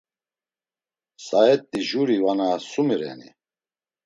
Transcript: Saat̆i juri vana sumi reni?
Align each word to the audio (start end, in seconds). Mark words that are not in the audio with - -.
Saat̆i 1.25 1.79
juri 1.87 2.17
vana 2.23 2.49
sumi 2.69 2.95
reni? 2.99 3.29